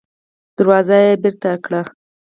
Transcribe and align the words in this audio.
دروازه 0.57 0.97
يې 1.05 1.13
بېرته 1.23 1.49
کړه. 1.65 1.81